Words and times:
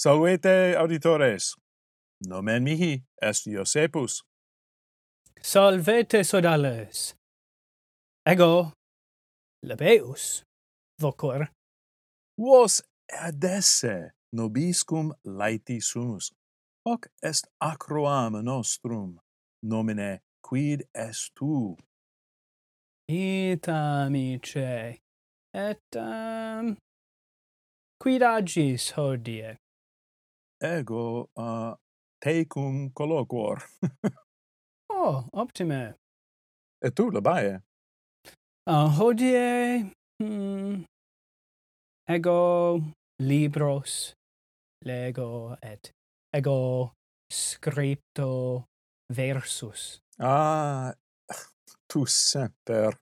Salvete 0.00 0.76
auditores. 0.76 1.56
Nomen 2.24 2.62
mihi 2.62 3.02
est 3.20 3.46
Iosepus. 3.46 4.22
Salvete 5.42 6.22
sodales. 6.22 7.14
Ego 8.24 8.72
Lebeus 9.64 10.44
vocor. 11.00 11.48
Vos 12.38 12.80
adesse 13.10 14.12
nobiscum 14.32 15.12
laeti 15.26 15.80
sumus. 15.80 16.30
Hoc 16.86 17.08
est 17.20 17.48
acroam 17.60 18.40
nostrum 18.44 19.18
nomine 19.64 20.20
quid 20.40 20.86
est 20.94 21.32
tu. 21.34 21.76
Et 23.08 23.66
amice, 23.66 25.00
et 25.52 25.96
um, 25.96 26.76
quid 27.98 28.22
agis 28.22 28.92
hodie? 28.96 29.56
ego 30.62 31.28
uh, 31.36 31.74
tecum 32.20 32.90
colloquor. 32.94 33.62
oh, 34.90 35.24
optime. 35.32 35.94
Et 36.82 36.94
tu 36.94 37.10
labae? 37.10 37.60
Uh, 38.66 38.88
hodie 38.98 39.90
hmm, 40.20 40.84
ego 42.08 42.80
libros 43.20 44.14
lego 44.84 45.56
et 45.62 45.90
ego 46.34 46.92
scripto 47.32 48.64
versus. 49.10 50.00
Ah, 50.20 50.92
tu 51.88 52.06
semper 52.06 52.92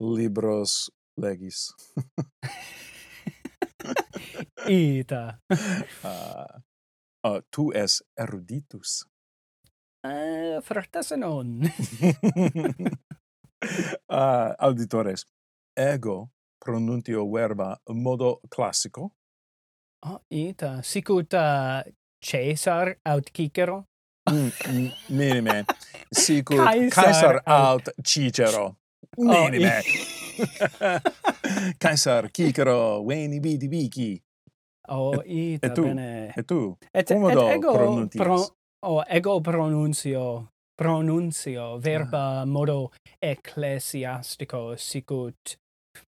libros 0.00 0.90
legis. 1.16 1.72
Ita. 4.68 5.38
uh, 6.04 6.60
Uh, 7.26 7.40
tu 7.50 7.72
es 7.72 8.04
eruditus. 8.16 9.04
Eh, 10.04 10.56
uh, 10.56 10.62
fractas 10.62 11.10
non. 11.16 11.62
uh, 14.08 14.54
auditores, 14.58 15.26
ego 15.74 16.30
pronuntio 16.58 17.26
verba 17.30 17.80
modo 17.88 18.40
classico. 18.48 19.16
Oh, 20.06 20.20
ita. 20.30 20.82
Sicut 20.82 21.32
uh, 21.34 21.82
Caesar 22.20 23.00
aut 23.04 23.30
Cicero? 23.32 23.88
mm, 24.30 24.50
mm, 24.68 24.92
minime. 25.08 25.64
Sicut 26.12 26.56
Caesar, 26.56 26.90
Caesar 26.90 27.42
aut 27.46 27.88
Cicero. 28.04 28.76
Oh, 29.16 29.24
minime. 29.24 29.82
Oh, 29.82 31.00
Caesar 31.78 32.30
Cicero, 32.30 33.04
veni 33.04 33.40
vidi 33.40 33.66
vici. 33.66 34.22
Oh, 34.88 35.16
o 35.16 35.22
i 35.24 35.58
et, 35.60 35.74
tu, 35.74 35.82
bene. 35.82 36.32
Et 36.36 36.46
tu. 36.46 36.76
Et, 36.94 37.08
Comodo 37.08 37.48
et 37.48 37.56
ego 37.56 37.74
pronuntias. 37.74 38.24
Pro, 38.24 38.38
oh, 38.82 39.02
ego 39.08 39.40
pronuncio 39.40 40.48
pronuncio 40.78 41.78
verba 41.78 42.40
ah. 42.40 42.46
modo 42.46 42.92
ecclesiastico 43.20 44.76
sicut 44.76 45.58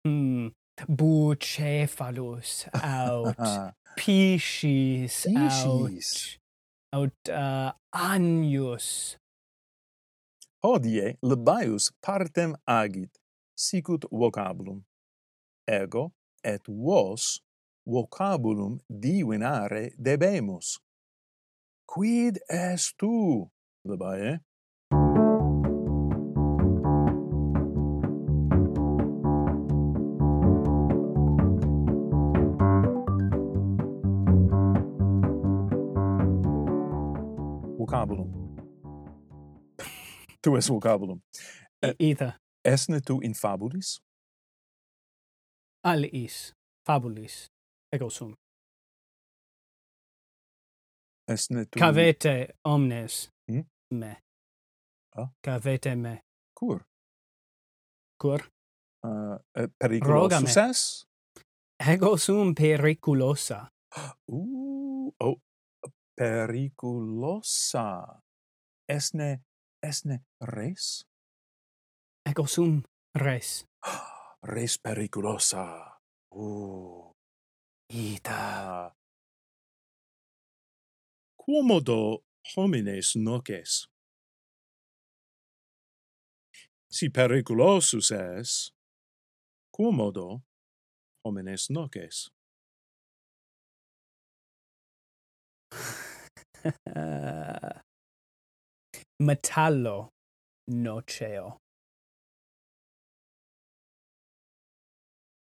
hmm, 0.06 0.48
bucephalus 0.87 2.69
aut 2.83 3.34
ah. 3.39 3.73
piscis, 3.97 5.27
piscis 5.27 6.39
aut 6.93 7.11
aut 7.11 7.28
uh, 7.28 7.73
agnus. 7.91 9.19
hodie 10.62 11.17
lebaius 11.23 11.91
partem 12.00 12.55
agit 12.65 13.19
sicut 13.59 14.06
vocabulum 14.11 14.84
ego 15.67 16.12
et 16.45 16.62
vos 16.69 17.43
vocabulum 17.84 18.78
divinare 18.88 19.92
debemus. 19.98 20.78
Quid 21.86 22.38
est 22.48 22.97
tu, 22.97 23.50
Labae? 23.84 24.41
vocabulum. 37.92 38.56
tu 40.42 40.56
es 40.56 40.69
vocabulum. 40.69 41.22
E, 41.81 41.88
eh, 41.88 41.94
Ita. 41.98 42.41
Esne 42.65 43.00
tu 43.00 43.21
in 43.22 43.34
fabulis? 43.34 44.00
Aliis 45.84 46.54
fabulis 46.87 47.52
ego 47.92 48.10
sum. 48.10 48.34
Esne 51.28 51.64
tu... 51.64 51.78
Cavete 51.78 52.48
omnes 52.64 53.30
hmm? 53.50 53.64
me. 53.91 54.16
Ah? 55.16 55.28
Cavete 55.42 55.97
me. 55.97 56.19
Cur? 56.58 56.82
Cur? 58.22 58.41
Ah, 59.04 59.34
uh, 59.58 59.69
periculosus 59.78 61.06
Ego 61.88 62.16
sum 62.16 62.54
periculosa. 62.54 63.69
Uh, 64.28 65.10
oh, 65.20 65.36
periculosa. 66.16 68.06
Esne, 68.88 69.42
esne 69.82 70.22
res? 70.41 71.04
Ego 72.24 72.47
sum 72.47 72.82
res. 73.14 73.66
res 74.54 74.78
periculosa. 74.78 75.91
quomodo 81.53 82.25
homines 82.57 83.15
noces. 83.15 83.87
Si 86.91 87.11
periculosus 87.11 88.11
es, 88.11 88.73
quomodo 89.71 90.43
homines 91.23 91.69
noces. 91.69 92.31
Metallo 99.21 100.09
noceo. 100.69 101.59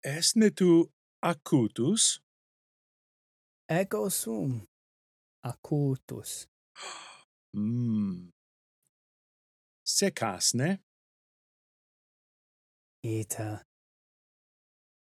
Esne 0.04 0.50
tu 0.50 0.92
acutus? 1.22 2.20
Ego 3.70 4.10
sum 4.10 4.66
acutus. 5.46 6.48
Mm. 7.56 8.30
Secasne? 9.84 10.84
Ita. 13.04 13.64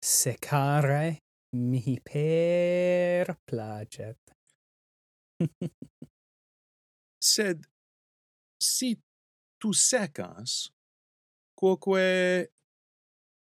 Secare 0.02 1.20
mihi 1.56 2.00
per 2.02 3.40
placet. 3.46 4.20
Sed, 7.22 7.66
si 8.62 9.02
tu 9.60 9.74
secas, 9.74 10.72
quoque 11.56 12.52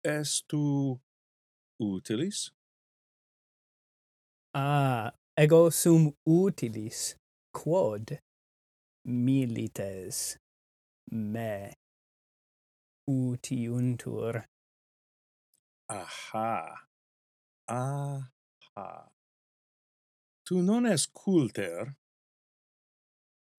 estu 0.04 1.00
utilis? 1.80 2.52
Ah, 4.54 5.14
ego 5.40 5.70
sum 5.70 6.12
utilis 6.28 7.16
quod 7.54 8.20
milites 9.06 10.38
me 11.12 11.74
utiuntur. 13.08 14.44
Aha 15.90 16.90
aha. 17.70 19.10
Tu 20.46 20.62
non 20.62 20.86
es 20.86 21.08
culter? 21.08 21.96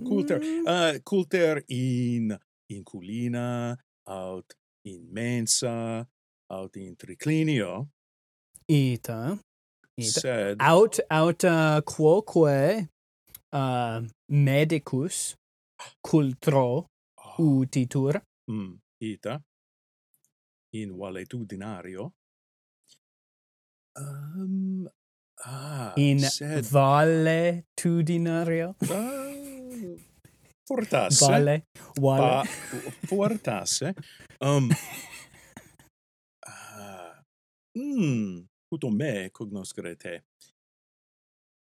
Culter 0.05 0.41
mm. 0.41 0.67
uh, 0.67 0.99
culter 1.05 1.63
in 1.69 2.37
inculina 2.71 3.77
aut 4.07 4.55
in 4.85 5.09
mensa 5.13 6.07
aut 6.49 6.77
in 6.77 6.97
triclinio? 6.97 7.89
Ita 8.69 9.39
sed 10.03 10.61
aut 10.61 11.01
aut 11.11 11.45
uh, 11.45 11.81
quoque 11.83 12.89
uh, 13.53 14.01
medicus 14.29 15.37
cultro 16.03 16.87
oh. 17.17 17.39
utitur. 17.39 18.23
Mm, 18.51 18.79
ita. 19.01 19.43
In 20.73 20.97
valetudinario 20.97 22.13
um 23.99 24.89
ah 25.45 25.93
in 25.97 26.21
sed... 26.21 26.65
valetudinario 26.65 28.75
uh, 28.79 28.95
ah, 28.95 29.31
portasse. 30.67 31.27
Vale 31.27 31.67
vale 31.99 32.21
pa, 32.21 32.45
portasse. 33.09 33.95
Um 34.41 34.71
ah 36.47 36.47
uh, 36.47 37.15
mm 37.75 38.50
uto 38.71 38.91
me 38.91 39.31
cognoscere 39.31 39.97
te. 39.97 40.23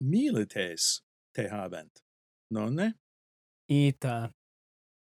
Milites 0.04 1.00
te 1.32 1.48
habent, 1.48 2.02
nonne? 2.52 2.94
Ita. 3.70 4.30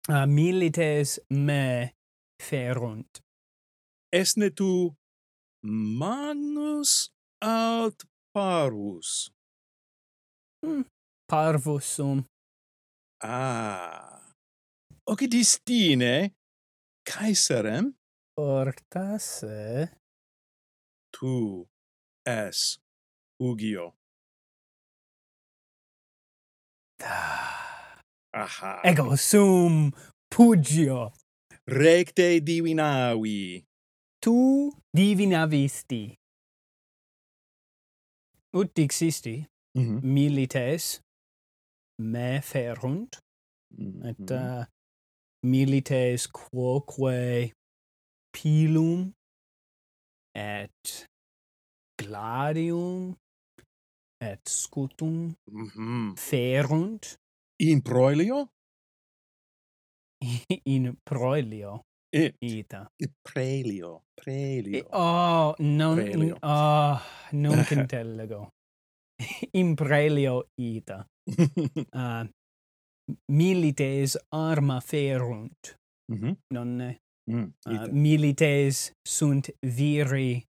Uh, 0.10 0.26
milites 0.26 1.20
me 1.30 1.94
ferunt. 2.42 3.22
Esne 4.12 4.50
tu 4.52 4.92
magnus 5.64 7.12
aut 7.42 8.04
parvus? 8.34 9.32
Hmm. 10.66 10.84
Parvus 11.30 11.86
sum. 11.86 12.26
Ah. 13.24 14.34
Occidistine 15.06 16.34
caeserem? 17.06 17.94
Portase? 18.36 19.92
Tu 21.12 21.68
es 22.40 22.80
Ugio. 23.42 23.94
Aha. 28.34 28.82
Ego 28.84 29.16
sum 29.18 29.92
pugio. 30.30 31.12
Recte 31.68 32.40
divinavi. 32.40 33.64
Tu 34.22 34.72
divinavisti. 34.96 36.04
Ut 38.54 38.70
dixisti 38.76 39.36
mm 39.78 39.84
-hmm. 39.84 40.02
milites 40.04 41.02
me 42.00 42.42
ferunt. 42.42 43.12
Mm 43.78 43.92
-hmm. 43.92 44.10
Et 44.10 44.30
mhm. 44.30 44.60
uh, 44.60 44.66
milites 45.44 46.28
quoque 46.28 47.54
pilum 48.34 49.14
et 50.36 51.08
clarium 52.12 53.16
et 54.20 54.42
scutum 54.50 55.36
mm 55.52 55.68
-hmm. 55.68 56.16
ferunt? 56.18 57.20
In 57.64 57.82
proelio? 57.82 58.48
In 60.66 60.98
proelio. 61.04 61.82
It 62.14 62.36
ita. 62.40 62.92
In 62.98 63.14
prelio 63.22 64.04
prelio. 64.22 64.78
It, 64.78 64.88
oh 64.92 65.56
non 65.60 65.96
prelio. 65.96 66.38
oh 66.42 67.00
non 67.32 67.64
cantellego 67.70 68.50
in 69.54 69.76
prelio 69.76 70.50
ita. 70.56 71.08
Ah, 71.92 72.22
uh, 72.22 72.28
milites 73.32 74.18
arma 74.30 74.80
ferunt. 74.80 75.78
Mm-hmm. 76.12 76.28
Mm 76.28 76.30
ah, 76.30 76.34
-hmm. 76.34 76.54
non 76.54 76.98
mm, 77.32 77.54
uh, 77.66 77.92
milites 77.92 78.92
sunt 79.08 79.50
viri 79.60 80.51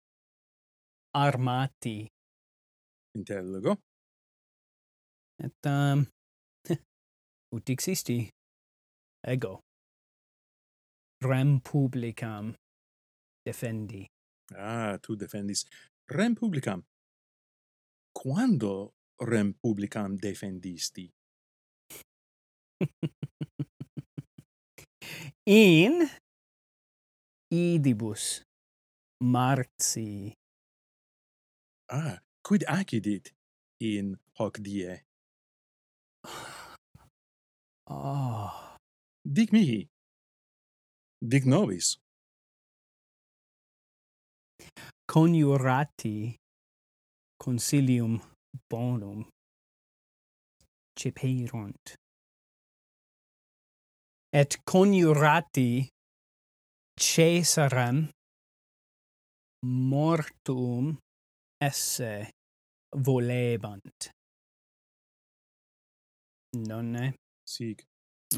armati. 1.15 2.07
Intellego. 3.17 3.77
Et 5.43 5.65
um, 5.65 6.05
ut 7.55 7.69
existi 7.69 8.29
ego 9.27 9.59
rem 11.23 11.59
publicam 11.61 12.53
defendi. 13.45 14.05
Ah, 14.55 14.97
tu 15.01 15.15
defendis 15.15 15.65
rem 16.11 16.35
publicam. 16.35 16.83
Quando 18.13 18.93
rem 19.21 19.53
publicam 19.61 20.17
defendisti? 20.17 21.11
In 25.47 26.09
idibus 27.51 28.41
marxi 29.23 30.33
ah, 31.89 32.19
quid 32.43 32.63
accidit 32.67 33.33
in 33.79 34.17
hoc 34.37 34.61
die? 34.61 35.03
Ah. 37.87 38.75
Dic 39.25 39.51
mihi. 39.51 39.87
Dic 41.21 41.45
nobis. 41.45 41.97
Coniurati 45.05 46.35
consilium 47.37 48.21
bonum 48.69 49.29
ceperunt. 50.97 51.95
Et 54.33 54.57
coniurati 54.65 55.87
Caesarem 56.97 58.09
mortuum 59.65 60.97
esse 61.65 62.29
volebant. 62.95 64.09
Nonne? 66.55 67.13
Sic. 67.45 67.83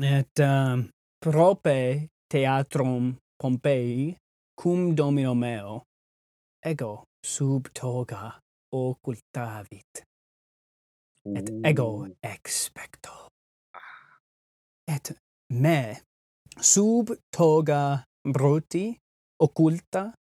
Et 0.01 0.39
um, 0.39 0.89
prope 1.19 2.09
theatrum 2.29 3.17
Pompeii, 3.39 4.17
cum 4.55 4.95
domino 4.95 5.33
meo, 5.35 5.83
ego 6.65 7.03
sub 7.23 7.67
toga 7.73 8.39
occultavit. 8.73 10.03
Et 11.35 11.49
Ooh. 11.49 11.61
ego 11.63 12.07
expecto. 12.23 13.27
Et 14.87 15.11
me 15.49 16.01
sub 16.59 17.11
toga 17.29 18.03
bruti 18.25 18.97
occulta 19.39 20.13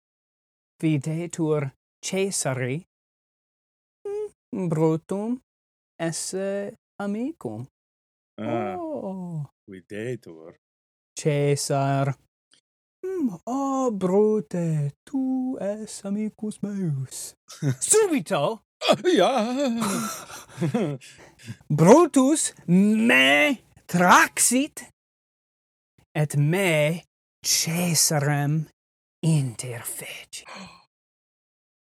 videtur 0.82 1.72
Caesari 2.02 2.84
brutum 4.56 5.42
esse 6.00 6.78
amicum. 7.00 7.68
Ah, 8.40 8.76
oh. 8.78 9.46
videtur. 9.68 10.56
Caesar. 11.16 12.16
Mm, 13.04 13.38
oh, 13.46 13.92
brute, 13.92 14.92
tu 15.04 15.58
es 15.60 16.04
amicus 16.06 16.60
meus. 16.62 17.36
Subito! 17.80 18.64
ja! 19.04 19.32
Brutus 21.70 22.54
me 22.68 23.58
traxit, 23.86 24.90
et 26.16 26.36
me 26.38 27.04
Caesarem 27.42 28.66
interfecit. 29.22 30.46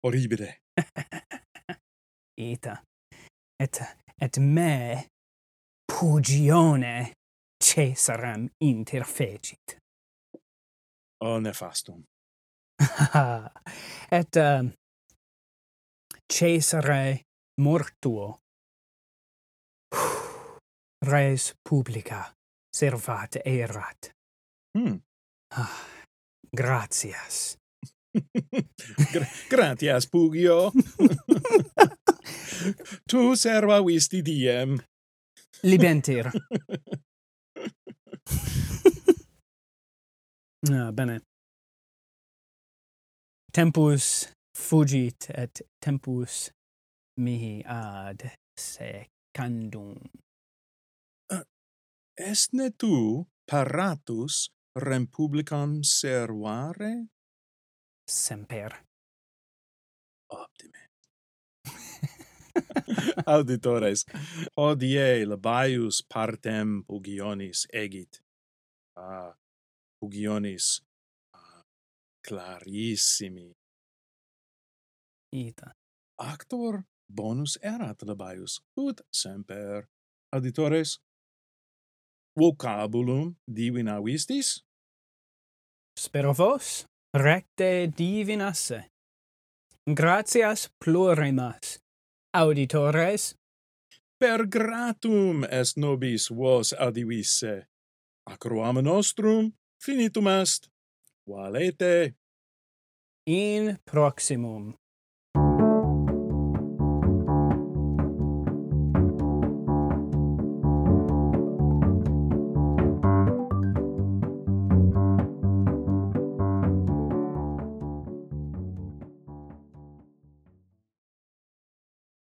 Horribile. 0.02 0.60
ita. 2.36 2.82
Et 3.60 3.80
et 4.20 4.38
me 4.38 5.08
pugione 5.86 7.12
Caesarem 7.58 8.48
interfecit. 8.60 9.78
Oh, 11.20 11.36
o 11.36 11.40
nefastum 11.40 12.04
et 14.10 14.36
um, 14.36 14.72
Caesare 16.28 17.20
mortuo. 17.60 18.40
Res 21.10 21.54
publica 21.68 22.34
servat 22.76 23.36
erat. 23.44 24.10
Hmm. 24.78 25.00
ah, 25.56 25.80
gratias. 26.56 27.56
Gra 29.12 29.26
gratias 29.50 30.06
Pugio. 30.06 30.72
tu 33.10 33.36
serva 33.36 33.82
visti 33.82 34.22
diem. 34.22 34.78
Libentir. 35.62 36.30
ah, 40.70 40.92
bene. 40.92 41.20
Tempus 43.52 44.28
fugit 44.56 45.30
et 45.32 45.62
tempus 45.80 46.50
mihi 47.16 47.64
ad 47.64 48.30
secandum. 48.58 49.96
Ah, 51.32 51.40
uh, 51.40 51.44
estne 52.16 52.70
tu 52.76 53.26
paratus 53.48 54.48
rem 54.76 55.06
publicam 55.06 55.82
servare? 55.84 57.06
Semper. 58.06 58.84
Optime. 60.30 60.85
auditores. 63.36 64.04
Hodie 64.56 65.26
labaius 65.26 66.02
partem 66.14 66.82
pugionis 66.84 67.66
egit. 67.72 68.22
Ah, 68.96 69.34
pugionis 70.00 70.80
ah, 71.34 71.62
clarissimi. 72.26 73.50
Ita. 75.36 75.72
Actor 76.18 76.84
bonus 77.08 77.58
erat 77.62 78.02
labaius 78.02 78.60
ut 78.76 79.00
semper. 79.12 79.86
Auditores 80.32 80.98
vocabulum 82.36 83.36
divina 83.46 84.00
vistis? 84.00 84.60
Spero 85.98 86.32
vos 86.34 86.84
recte 87.16 87.88
divinasse. 87.96 88.90
Gratias 89.86 90.68
plurimas 90.84 91.78
auditores? 92.32 93.34
Per 94.18 94.46
gratum 94.46 95.44
est 95.44 95.76
nobis 95.76 96.28
vos 96.28 96.72
adivisse. 96.72 97.66
Acroam 98.26 98.80
nostrum 98.82 99.52
finitum 99.82 100.26
est. 100.28 100.70
Valete! 101.26 102.14
In 103.26 103.78
proximum. 103.84 104.74